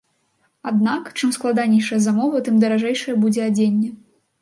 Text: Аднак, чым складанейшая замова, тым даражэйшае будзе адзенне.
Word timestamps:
Аднак, 0.71 1.11
чым 1.19 1.35
складанейшая 1.37 2.01
замова, 2.09 2.43
тым 2.51 2.59
даражэйшае 2.67 3.19
будзе 3.23 3.49
адзенне. 3.53 3.97